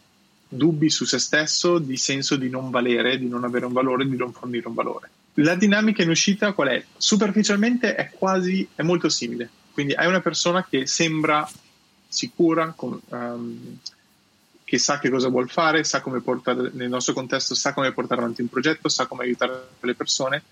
[0.46, 4.18] dubbi su se stesso, di senso di non valere, di non avere un valore, di
[4.18, 5.10] non fornire un valore.
[5.36, 6.86] La dinamica in uscita qual è?
[6.98, 9.50] Superficialmente è quasi, è molto simile.
[9.72, 11.50] Quindi hai una persona che sembra
[12.10, 13.78] sicura, con, um,
[14.66, 18.20] che sa che cosa vuole fare, sa come portare, nel nostro contesto, sa come portare
[18.20, 20.44] avanti un progetto, sa come aiutare le persone.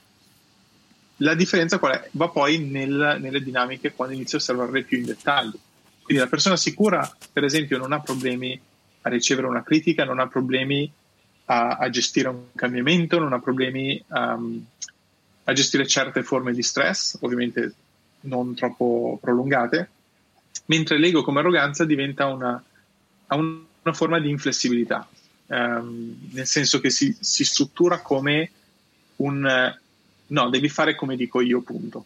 [1.17, 2.10] La differenza qual è?
[2.12, 5.60] Va poi nel, nelle dinamiche quando inizia a osservarle più in dettaglio.
[6.02, 8.60] Quindi la persona sicura, per esempio, non ha problemi
[9.02, 10.91] a ricevere una critica, non ha problemi
[11.45, 14.65] a, a gestire un cambiamento, non ha problemi um,
[15.45, 17.73] a gestire certe forme di stress, ovviamente
[18.21, 19.89] non troppo prolungate,
[20.65, 22.63] mentre l'ego come arroganza diventa una,
[23.28, 25.08] una forma di inflessibilità,
[25.47, 28.52] um, nel senso che si, si struttura come
[29.17, 29.82] un
[30.33, 32.05] no, devi fare come dico io, punto.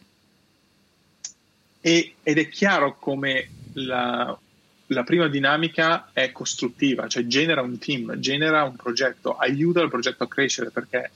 [1.80, 4.38] E, ed è chiaro come la,
[4.86, 10.24] la prima dinamica è costruttiva, cioè genera un team, genera un progetto, aiuta il progetto
[10.24, 11.10] a crescere perché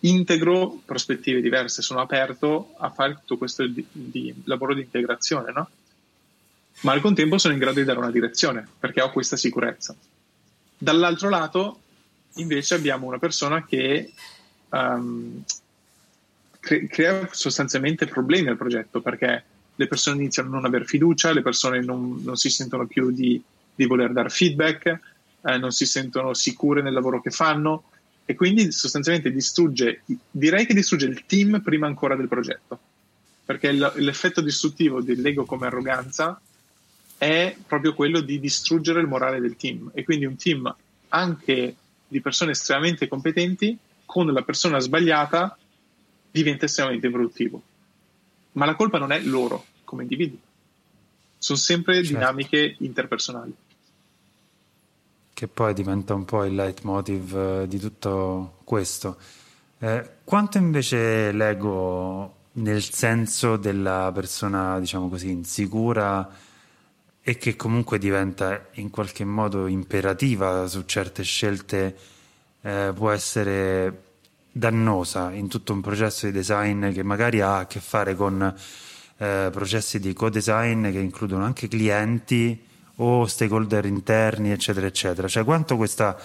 [0.00, 5.70] integro prospettive diverse, sono aperto a fare tutto questo di, di lavoro di integrazione, no?
[6.80, 9.96] Ma al contempo sono in grado di dare una direzione perché ho questa sicurezza.
[10.76, 11.80] Dall'altro lato,
[12.34, 14.12] invece, abbiamo una persona che
[14.68, 15.42] um,
[16.68, 19.42] cre- crea sostanzialmente problemi al progetto perché
[19.74, 23.42] le persone iniziano a non avere fiducia, le persone non, non si sentono più di,
[23.74, 24.86] di voler dare feedback,
[25.42, 27.84] eh, non si sentono sicure nel lavoro che fanno
[28.26, 32.78] e quindi sostanzialmente distrugge, direi che distrugge il team prima ancora del progetto,
[33.44, 36.38] perché l- l'effetto distruttivo dell'ego come arroganza
[37.16, 40.74] è proprio quello di distruggere il morale del team e quindi un team
[41.08, 41.76] anche
[42.06, 45.56] di persone estremamente competenti con la persona sbagliata
[46.30, 47.62] diventa estremamente produttivo
[48.58, 50.40] ma la colpa non è loro come individui,
[51.38, 52.12] sono sempre certo.
[52.12, 53.54] dinamiche interpersonali.
[55.32, 59.16] Che poi diventa un po' il leitmotiv eh, di tutto questo.
[59.78, 66.28] Eh, quanto invece l'ego nel senso della persona, diciamo così, insicura
[67.22, 71.96] e che comunque diventa in qualche modo imperativa su certe scelte,
[72.62, 74.07] eh, può essere
[74.58, 78.54] dannosa in tutto un processo di design che magari ha a che fare con
[79.16, 82.66] eh, processi di co-design che includono anche clienti
[82.96, 85.28] o stakeholder interni, eccetera, eccetera.
[85.28, 86.16] Cioè quanto questa,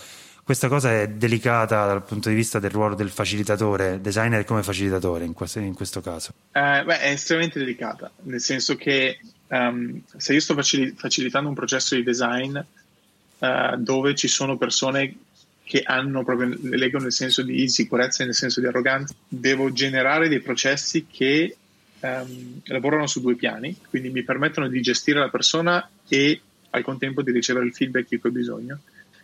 [0.43, 5.25] questa cosa è delicata dal punto di vista del ruolo del facilitatore, designer come facilitatore
[5.25, 6.33] in questo, in questo caso?
[6.51, 11.55] Eh, beh, è estremamente delicata, nel senso che um, se io sto facil- facilitando un
[11.55, 15.15] processo di design uh, dove ci sono persone
[15.63, 20.28] che hanno proprio l'ego nel senso di insicurezza e nel senso di arroganza, devo generare
[20.28, 21.56] dei processi che
[22.02, 27.21] um, lavorano su due piani, quindi mi permettono di gestire la persona e al contempo
[27.21, 28.80] di ricevere il feedback di cui ho bisogno.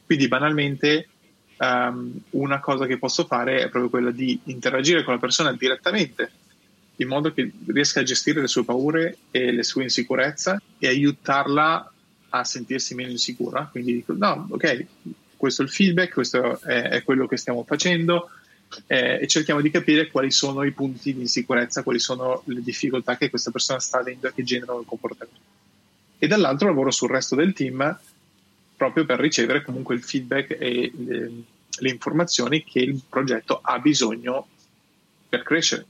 [0.06, 1.08] Quindi banalmente
[1.58, 6.32] um, una cosa che posso fare è proprio quella di interagire con la persona direttamente
[7.00, 11.94] in modo che riesca a gestire le sue paure e le sue insicurezze e aiutarla
[12.30, 13.68] a sentirsi meno insicura.
[13.72, 14.86] Quindi dico, no, ok,
[15.40, 18.30] questo è il feedback, questo è, è quello che stiamo facendo
[18.88, 23.16] eh, e cerchiamo di capire quali sono i punti di insicurezza, quali sono le difficoltà
[23.16, 25.40] che questa persona sta avendo e che generano il comportamento.
[26.18, 27.98] E dall'altro lavoro sul resto del team
[28.76, 31.32] proprio per ricevere comunque il feedback e le,
[31.70, 34.48] le informazioni che il progetto ha bisogno
[35.30, 35.86] per crescere.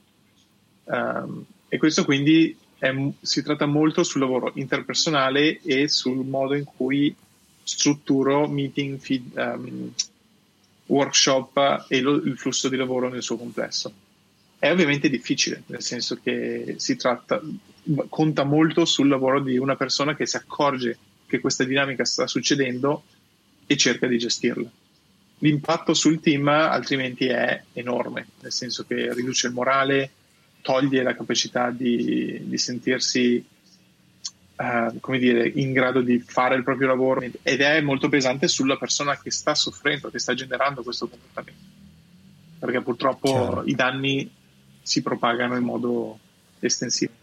[0.84, 6.66] Um, e questo quindi è, si tratta molto sul lavoro interpersonale e sul modo in
[6.66, 7.16] cui
[7.70, 9.94] strutturo meeting, feed, um,
[10.88, 13.94] workshop e lo, il flusso di lavoro nel suo complesso.
[14.58, 17.40] È ovviamente difficile, nel senso che si tratta,
[18.10, 23.04] conta molto sul lavoro di una persona che si accorge che questa dinamica sta succedendo
[23.66, 24.70] e cerca di gestirla.
[25.42, 30.12] L'impatto sul team altrimenti è enorme, nel senso che riduce il morale,
[30.62, 33.46] toglie la capacità di, di sentirsi
[34.60, 38.78] uh, come dire, in grado di fare il proprio lavoro ed è molto pesante sulla
[38.78, 41.78] persona che sta soffrendo, che sta generando questo comportamento.
[42.60, 43.64] Perché purtroppo Chiaro.
[43.66, 44.30] i danni
[44.82, 46.20] si propagano in modo
[46.60, 47.14] estensivo.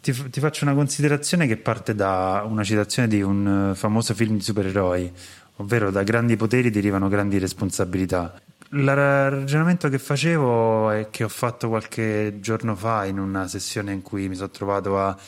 [0.00, 4.42] Ti, ti, faccio una considerazione che parte da una citazione di un famoso film di
[4.42, 5.12] supereroi,
[5.56, 8.40] ovvero da grandi poteri derivano grandi responsabilità.
[8.70, 14.00] Il ragionamento che facevo e che ho fatto qualche giorno fa in una sessione in
[14.00, 15.18] cui mi sono trovato a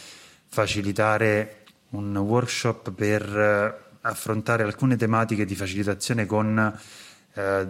[0.51, 6.79] facilitare un workshop per eh, affrontare alcune tematiche di facilitazione con
[7.35, 7.67] eh,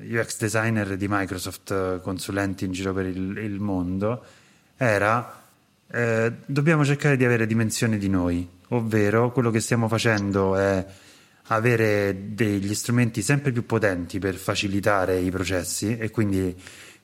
[0.00, 4.24] UX designer di Microsoft, eh, consulenti in giro per il, il mondo,
[4.76, 5.42] era
[5.90, 10.84] eh, dobbiamo cercare di avere dimensione di noi, ovvero quello che stiamo facendo è
[11.48, 16.56] avere degli strumenti sempre più potenti per facilitare i processi e quindi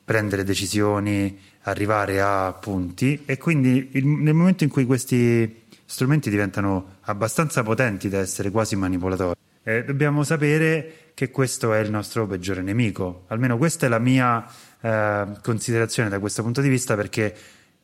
[0.03, 6.99] prendere decisioni, arrivare a punti e quindi il, nel momento in cui questi strumenti diventano
[7.03, 12.63] abbastanza potenti da essere quasi manipolatori, eh, dobbiamo sapere che questo è il nostro peggiore
[12.63, 13.25] nemico.
[13.29, 14.47] Almeno questa è la mia
[14.81, 17.35] eh, considerazione da questo punto di vista perché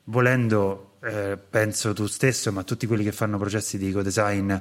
[0.05, 4.55] volendo, eh, penso tu stesso, ma tutti quelli che fanno processi di eco-design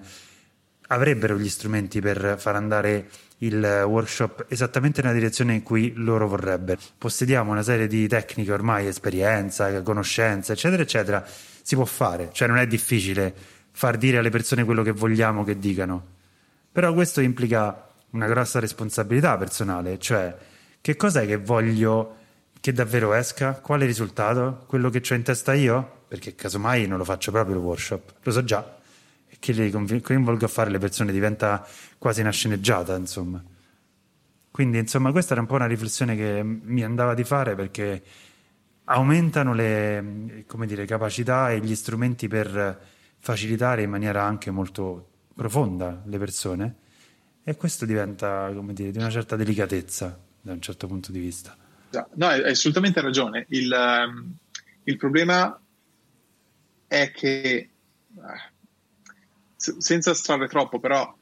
[0.87, 6.79] avrebbero gli strumenti per far andare il workshop esattamente nella direzione in cui loro vorrebbero.
[6.97, 11.25] Possediamo una serie di tecniche ormai, esperienza, conoscenza, eccetera, eccetera.
[11.61, 13.33] Si può fare, cioè non è difficile
[13.71, 16.13] far dire alle persone quello che vogliamo che dicano.
[16.71, 20.35] Però questo implica una grossa responsabilità personale, cioè
[20.79, 22.17] che cos'è che voglio
[22.61, 23.53] che davvero esca?
[23.53, 24.63] Quale risultato?
[24.67, 26.03] Quello che ho in testa io?
[26.07, 28.83] Perché casomai non lo faccio proprio il workshop, lo so già
[29.45, 31.67] che li coinvolgo a fare le persone diventa
[31.99, 33.43] quasi una sceneggiata, insomma.
[34.49, 38.01] Quindi, insomma, questa era un po' una riflessione che mi andava di fare perché
[38.85, 42.79] aumentano le dire, capacità e gli strumenti per
[43.19, 46.75] facilitare in maniera anche molto profonda le persone
[47.43, 51.55] e questo diventa, come dire, di una certa delicatezza da un certo punto di vista.
[52.13, 53.45] No, hai assolutamente ragione.
[53.49, 54.35] Il, um,
[54.83, 55.59] il problema
[56.87, 57.69] è che
[58.19, 58.51] ah,
[59.77, 61.13] senza strarre troppo, però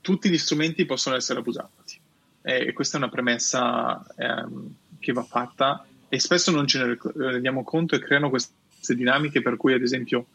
[0.00, 2.00] tutti gli strumenti possono essere abusati.
[2.42, 5.86] E questa è una premessa ehm, che va fatta.
[6.08, 10.26] E spesso non ce ne rendiamo conto e creano queste dinamiche per cui ad esempio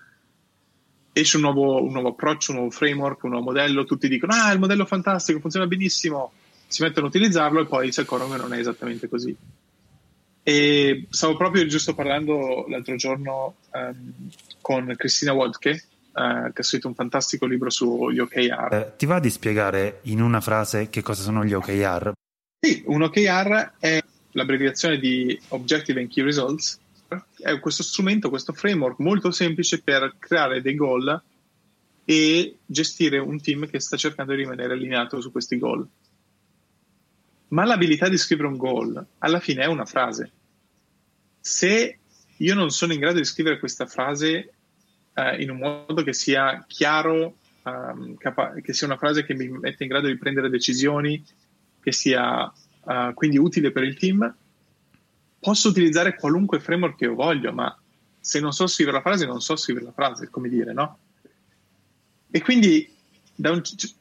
[1.11, 4.51] esce un nuovo, un nuovo approccio, un nuovo framework, un nuovo modello, tutti dicono ah
[4.51, 6.31] il modello è fantastico, funziona benissimo,
[6.67, 9.35] si mettono a utilizzarlo e poi si accorgono che non è esattamente così.
[10.41, 14.13] E stavo proprio giusto parlando l'altro giorno um,
[14.61, 18.73] con Cristina Wodke, eh, che ha scritto un fantastico libro sugli OKR.
[18.73, 22.11] Eh, ti va di spiegare in una frase che cosa sono gli OKR?
[22.59, 26.79] Sì, un OKR è l'abbreviazione di Objective and Key Results.
[27.37, 31.21] È questo strumento, questo framework molto semplice per creare dei goal
[32.05, 35.87] e gestire un team che sta cercando di rimanere allineato su questi goal.
[37.49, 40.31] Ma l'abilità di scrivere un goal alla fine è una frase.
[41.39, 41.99] Se
[42.37, 44.53] io non sono in grado di scrivere questa frase
[45.19, 49.47] eh, in un modo che sia chiaro, um, capa- che sia una frase che mi
[49.49, 51.23] mette in grado di prendere decisioni,
[51.81, 52.51] che sia
[52.83, 54.35] uh, quindi utile per il team,
[55.39, 57.75] posso utilizzare qualunque framework che io voglio, ma
[58.19, 60.99] se non so scrivere la frase, non so scrivere la frase, come dire, no?
[62.31, 62.95] E quindi
[63.37, 63.95] un, ci,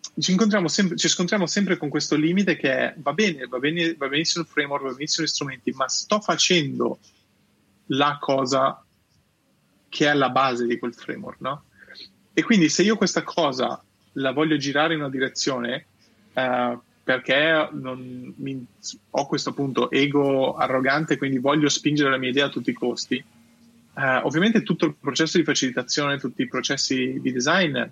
[0.66, 4.44] sempre, ci, scontriamo sempre con questo limite che è va bene, va, bene, va benissimo
[4.44, 6.98] il framework, va benissimo gli strumenti, ma sto facendo
[7.86, 8.84] la cosa
[9.88, 11.64] che è alla base di quel framework, no?
[12.32, 15.86] E quindi se io questa cosa la voglio girare in una direzione
[16.34, 18.66] uh, perché mi,
[19.10, 23.16] ho questo appunto ego arrogante, quindi voglio spingere la mia idea a tutti i costi,
[23.94, 27.82] uh, ovviamente tutto il processo di facilitazione, tutti i processi di design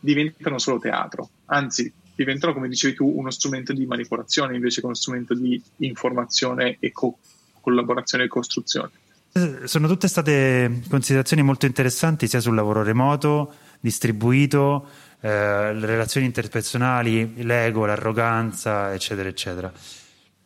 [0.00, 4.94] diventano solo teatro, anzi diventano, come dicevi tu, uno strumento di manipolazione invece che uno
[4.94, 7.18] strumento di informazione e co-
[7.60, 8.90] collaborazione e costruzione.
[9.32, 14.88] Sono tutte state considerazioni molto interessanti sia sul lavoro remoto, distribuito,
[15.20, 19.72] eh, le relazioni interpersonali, l'ego, l'arroganza, eccetera, eccetera.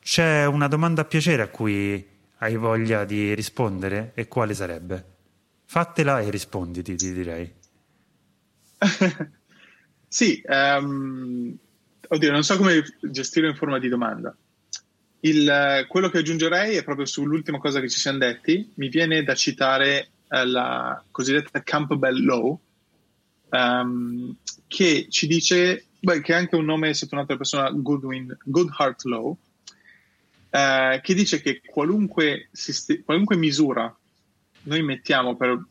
[0.00, 2.06] C'è una domanda a piacere a cui
[2.38, 5.12] hai voglia di rispondere e quale sarebbe?
[5.64, 7.52] Fatela e risponditi, ti direi.
[10.14, 11.56] Sì, um,
[12.06, 14.32] oddio, non so come gestire in forma di domanda.
[15.24, 18.72] Il, quello che aggiungerei è proprio sull'ultima cosa che ci siamo detti.
[18.74, 22.60] Mi viene da citare eh, la cosiddetta Campbell Law,
[23.48, 29.04] um, che ci dice, beh, che è anche un nome sotto un'altra persona, Goodwin, Goodhart
[29.04, 29.34] Law,
[30.50, 33.96] eh, che dice che qualunque, sist- qualunque misura
[34.64, 35.64] noi mettiamo per,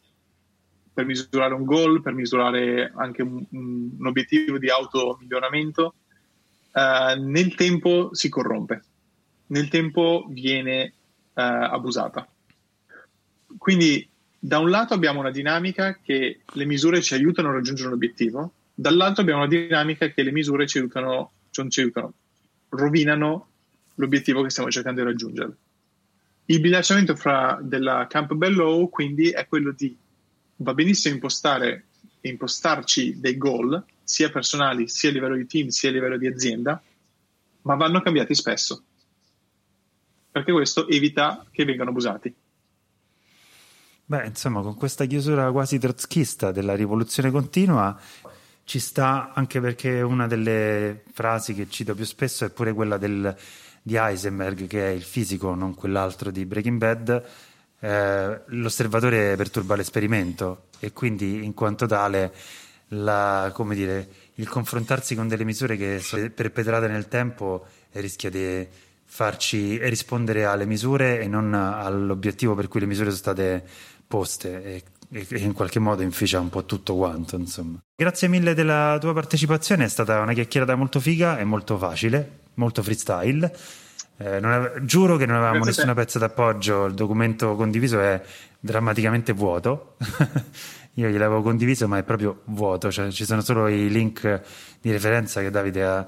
[0.92, 5.94] per, misurare un goal, per misurare anche un, un obiettivo di auto miglioramento,
[6.74, 8.84] eh, nel tempo si corrompe,
[9.54, 10.92] nel tempo viene eh,
[11.34, 12.28] abusata.
[13.58, 14.08] Quindi
[14.40, 18.54] da un lato abbiamo una dinamica che le misure ci aiutano a raggiungere un obiettivo,
[18.74, 22.14] dall'altro abbiamo una dinamica che le misure ci aiutano, cioè non ci aiutano,
[22.70, 23.48] rovinano
[23.96, 25.56] l'obiettivo che stiamo cercando di raggiungere.
[26.46, 29.96] Il bilanciamento fra della Campbell Law quindi è quello di
[30.58, 31.86] va benissimo impostare
[32.22, 36.82] impostarci dei goal sia personali sia a livello di team sia a livello di azienda
[37.64, 38.84] ma vanno cambiati spesso
[40.34, 42.36] perché questo evita che vengano abusati
[44.06, 47.98] Beh, insomma, con questa chiusura quasi trotschista della rivoluzione continua
[48.66, 53.34] ci sta anche perché una delle frasi che cito più spesso è pure quella del,
[53.82, 57.24] di Heisenberg, che è il fisico, non quell'altro di Breaking Bad.
[57.80, 62.34] Eh, l'osservatore perturba l'esperimento e quindi in quanto tale
[62.90, 68.68] la, dire, il confrontarsi con delle misure che sono perpetrate nel tempo rischia di
[69.14, 73.64] farci rispondere alle misure e non all'obiettivo per cui le misure sono state
[74.08, 77.78] poste e, e in qualche modo inficia un po' tutto quanto, insomma.
[77.96, 82.82] Grazie mille della tua partecipazione, è stata una chiacchierata molto figa e molto facile, molto
[82.82, 83.56] freestyle.
[84.18, 88.20] Eh, ave- giuro che non avevamo Grazie nessuna pezza d'appoggio, il documento condiviso è
[88.60, 89.96] drammaticamente vuoto.
[90.96, 94.42] Io gliel'avevo condiviso, ma è proprio vuoto, cioè ci sono solo i link
[94.82, 96.08] di referenza che Davide ha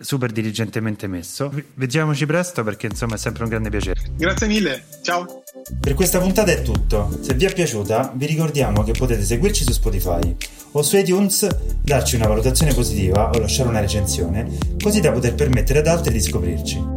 [0.00, 1.52] super diligentemente messo.
[1.74, 4.00] Vediamoci presto perché insomma è sempre un grande piacere.
[4.16, 5.42] Grazie mille, ciao.
[5.80, 7.18] Per questa puntata è tutto.
[7.20, 10.36] Se vi è piaciuta, vi ricordiamo che potete seguirci su Spotify
[10.72, 11.46] o su iTunes,
[11.82, 16.20] darci una valutazione positiva o lasciare una recensione, così da poter permettere ad altri di
[16.20, 16.96] scoprirci.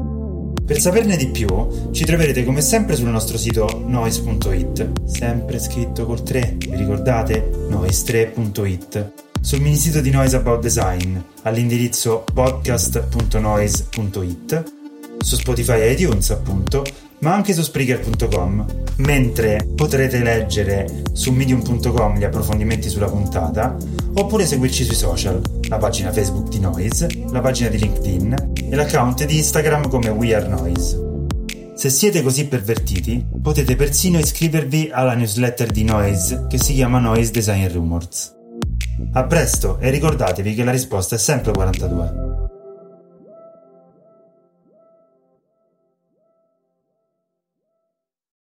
[0.65, 6.23] Per saperne di più, ci troverete come sempre sul nostro sito noise.it, sempre scritto col
[6.23, 7.49] 3, vi ricordate?
[7.69, 14.71] noise3.it sul mini sito di Noise About Design all'indirizzo podcast.noise.it,
[15.17, 16.83] su Spotify e iTunes appunto,
[17.19, 18.65] ma anche su Spreaker.com,
[18.97, 23.75] mentre potrete leggere su medium.com gli approfondimenti sulla puntata,
[24.13, 28.35] oppure seguirci sui social, la pagina Facebook di Noise, la pagina di LinkedIn
[28.69, 31.09] e l'account di Instagram come We Are Noise.
[31.75, 37.31] Se siete così pervertiti, potete persino iscrivervi alla newsletter di Noise che si chiama Noise
[37.31, 38.39] Design Rumors.
[39.13, 42.40] A presto e ricordatevi che la risposta è sempre 42.